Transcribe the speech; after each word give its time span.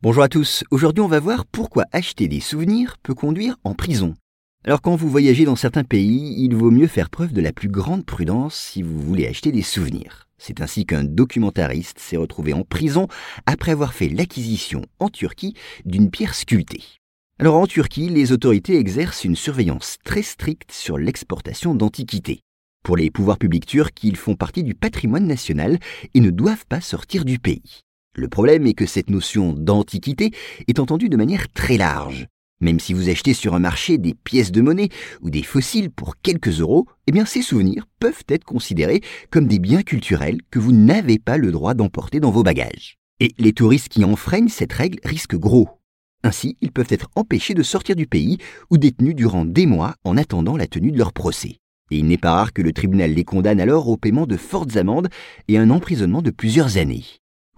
Bonjour 0.00 0.22
à 0.22 0.28
tous, 0.28 0.62
aujourd'hui 0.70 1.02
on 1.02 1.08
va 1.08 1.18
voir 1.18 1.44
pourquoi 1.44 1.84
acheter 1.90 2.28
des 2.28 2.38
souvenirs 2.38 2.98
peut 3.02 3.16
conduire 3.16 3.56
en 3.64 3.74
prison. 3.74 4.14
Alors 4.64 4.80
quand 4.80 4.94
vous 4.94 5.10
voyagez 5.10 5.44
dans 5.44 5.56
certains 5.56 5.82
pays, 5.82 6.36
il 6.38 6.54
vaut 6.54 6.70
mieux 6.70 6.86
faire 6.86 7.10
preuve 7.10 7.32
de 7.32 7.40
la 7.40 7.52
plus 7.52 7.68
grande 7.68 8.06
prudence 8.06 8.54
si 8.54 8.80
vous 8.80 8.96
voulez 9.00 9.26
acheter 9.26 9.50
des 9.50 9.62
souvenirs. 9.62 10.28
C'est 10.38 10.60
ainsi 10.60 10.86
qu'un 10.86 11.02
documentariste 11.02 11.98
s'est 11.98 12.16
retrouvé 12.16 12.52
en 12.52 12.62
prison 12.62 13.08
après 13.46 13.72
avoir 13.72 13.92
fait 13.92 14.08
l'acquisition 14.08 14.82
en 15.00 15.08
Turquie 15.08 15.54
d'une 15.84 16.12
pierre 16.12 16.36
sculptée. 16.36 16.84
Alors 17.40 17.56
en 17.56 17.66
Turquie, 17.66 18.08
les 18.08 18.30
autorités 18.30 18.78
exercent 18.78 19.24
une 19.24 19.34
surveillance 19.34 19.96
très 20.04 20.22
stricte 20.22 20.70
sur 20.70 20.96
l'exportation 20.96 21.74
d'antiquités. 21.74 22.42
Pour 22.84 22.96
les 22.96 23.10
pouvoirs 23.10 23.38
publics 23.38 23.66
turcs, 23.66 24.04
ils 24.04 24.16
font 24.16 24.36
partie 24.36 24.62
du 24.62 24.76
patrimoine 24.76 25.26
national 25.26 25.80
et 26.14 26.20
ne 26.20 26.30
doivent 26.30 26.66
pas 26.68 26.80
sortir 26.80 27.24
du 27.24 27.40
pays. 27.40 27.82
Le 28.18 28.26
problème 28.26 28.66
est 28.66 28.74
que 28.74 28.84
cette 28.84 29.10
notion 29.10 29.52
d'antiquité 29.52 30.32
est 30.66 30.80
entendue 30.80 31.08
de 31.08 31.16
manière 31.16 31.48
très 31.52 31.76
large. 31.76 32.26
Même 32.60 32.80
si 32.80 32.92
vous 32.92 33.08
achetez 33.08 33.32
sur 33.32 33.54
un 33.54 33.60
marché 33.60 33.96
des 33.96 34.12
pièces 34.12 34.50
de 34.50 34.60
monnaie 34.60 34.88
ou 35.20 35.30
des 35.30 35.44
fossiles 35.44 35.92
pour 35.92 36.16
quelques 36.20 36.58
euros, 36.58 36.88
eh 37.06 37.12
ces 37.26 37.42
souvenirs 37.42 37.86
peuvent 38.00 38.24
être 38.28 38.42
considérés 38.42 39.02
comme 39.30 39.46
des 39.46 39.60
biens 39.60 39.82
culturels 39.82 40.40
que 40.50 40.58
vous 40.58 40.72
n'avez 40.72 41.20
pas 41.20 41.36
le 41.36 41.52
droit 41.52 41.74
d'emporter 41.74 42.18
dans 42.18 42.32
vos 42.32 42.42
bagages. 42.42 42.96
Et 43.20 43.34
les 43.38 43.52
touristes 43.52 43.88
qui 43.88 44.04
enfreignent 44.04 44.48
cette 44.48 44.72
règle 44.72 44.98
risquent 45.04 45.38
gros. 45.38 45.68
Ainsi, 46.24 46.56
ils 46.60 46.72
peuvent 46.72 46.90
être 46.90 47.10
empêchés 47.14 47.54
de 47.54 47.62
sortir 47.62 47.94
du 47.94 48.08
pays 48.08 48.38
ou 48.68 48.78
détenus 48.78 49.14
durant 49.14 49.44
des 49.44 49.66
mois 49.66 49.94
en 50.02 50.16
attendant 50.16 50.56
la 50.56 50.66
tenue 50.66 50.90
de 50.90 50.98
leur 50.98 51.12
procès. 51.12 51.58
Et 51.92 51.98
il 51.98 52.06
n'est 52.08 52.18
pas 52.18 52.32
rare 52.32 52.52
que 52.52 52.62
le 52.62 52.72
tribunal 52.72 53.12
les 53.12 53.24
condamne 53.24 53.60
alors 53.60 53.86
au 53.86 53.96
paiement 53.96 54.26
de 54.26 54.36
fortes 54.36 54.76
amendes 54.76 55.08
et 55.46 55.56
un 55.56 55.70
emprisonnement 55.70 56.20
de 56.20 56.32
plusieurs 56.32 56.78
années. 56.78 57.04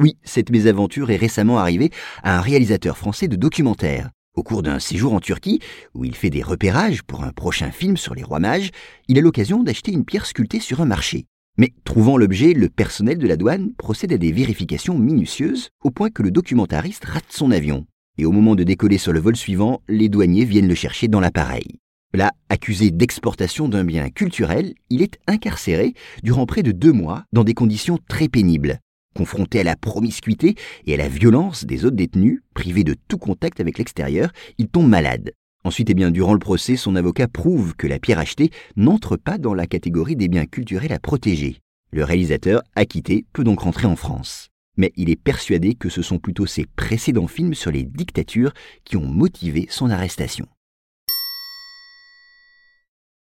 Oui, 0.00 0.16
cette 0.24 0.48
mésaventure 0.48 1.10
est 1.10 1.16
récemment 1.16 1.59
arrivée 1.59 1.90
à 2.22 2.38
un 2.38 2.40
réalisateur 2.40 2.96
français 2.96 3.28
de 3.28 3.36
documentaires. 3.36 4.09
Au 4.34 4.42
cours 4.42 4.62
d'un 4.62 4.78
séjour 4.78 5.12
en 5.12 5.20
Turquie, 5.20 5.60
où 5.95 6.06
il 6.06 6.14
fait 6.14 6.30
des 6.30 6.42
repérages 6.42 7.02
pour 7.02 7.23
un 7.23 7.32
prochain 7.32 7.70
film 7.70 7.98
sur 7.98 8.15
les 8.15 8.23
rois 8.23 8.38
mages, 8.38 8.70
il 9.09 9.18
a 9.18 9.20
l'occasion 9.20 9.62
d'acheter 9.62 9.92
une 9.92 10.07
pierre 10.07 10.24
sculptée 10.24 10.60
sur 10.60 10.80
un 10.80 10.87
marché. 10.87 11.26
Mais 11.59 11.74
trouvant 11.84 12.16
l'objet, 12.16 12.54
le 12.54 12.70
personnel 12.70 13.18
de 13.18 13.26
la 13.26 13.37
douane 13.37 13.74
procède 13.74 14.15
à 14.15 14.16
des 14.16 14.32
vérifications 14.32 14.96
minutieuses, 14.96 15.68
au 15.84 15.90
point 15.90 16.09
que 16.09 16.23
le 16.23 16.30
documentariste 16.30 17.04
rate 17.04 17.26
son 17.29 17.51
avion. 17.51 17.85
Et 18.16 18.24
au 18.24 18.32
moment 18.32 18.54
de 18.54 18.64
décoller 18.64 18.96
sur 18.96 19.12
le 19.12 19.20
vol 19.20 19.37
suivant, 19.37 19.82
les 19.87 20.09
douaniers 20.09 20.46
viennent 20.46 20.68
le 20.68 20.74
chercher 20.74 21.09
dans 21.09 21.20
l'appareil. 21.20 21.79
Là, 22.14 22.32
accusé 22.48 22.90
d'exportation 22.90 23.68
d'un 23.68 23.85
bien 23.85 24.09
culturel, 24.09 24.73
il 24.88 25.02
est 25.02 25.18
incarcéré 25.26 25.92
durant 26.23 26.46
près 26.46 26.62
de 26.62 26.73
deux 26.73 26.92
mois 26.92 27.24
dans 27.35 27.45
des 27.45 27.54
conditions 27.54 27.98
très 28.09 28.29
pénibles. 28.29 28.80
Confronté 29.15 29.61
à 29.61 29.65
la 29.65 29.77
promiscuité 29.77 30.55
et 30.87 30.95
à 30.95 30.97
la 30.97 31.09
violence 31.09 31.65
des 31.65 31.85
autres 31.85 31.97
détenus, 31.97 32.43
privé 32.55 32.85
de 32.85 32.95
tout 33.09 33.19
contact 33.19 33.61
avec 33.61 33.79
l'extérieur, 33.79 34.30
il 34.59 34.69
tombe 34.69 34.89
malade. 34.89 35.33
Ensuite, 35.65 35.91
eh 35.91 36.11
durant 36.11 36.33
le 36.33 36.39
procès, 36.39 36.77
son 36.77 36.97
avocat 36.97 37.29
prouve 37.29 37.75
que 37.77 37.87
la 37.87 37.99
pierre 37.99 38.19
achetée 38.19 38.51
n'entre 38.77 39.16
pas 39.16 39.37
dans 39.37 39.53
la 39.53 39.66
catégorie 39.66 40.16
des 40.16 40.29
biens 40.29 40.47
culturels 40.47 40.93
à 40.93 40.99
protéger. 40.99 41.59
Le 41.93 42.05
réalisateur, 42.05 42.63
acquitté, 42.77 43.27
peut 43.33 43.45
donc 43.45 43.61
rentrer 43.61 43.87
en 43.87 43.97
France. 43.97 44.49
Mais 44.77 44.93
il 44.97 45.11
est 45.11 45.21
persuadé 45.21 45.75
que 45.75 45.88
ce 45.88 46.03
sont 46.03 46.19
plutôt 46.19 46.47
ses 46.47 46.65
précédents 46.65 47.27
films 47.27 47.55
sur 47.55 47.73
les 47.73 47.83
dictatures 47.83 48.55
qui 48.85 48.97
ont 48.97 49.07
motivé 49.07 49.66
son 49.69 49.91
arrestation. 49.91 50.47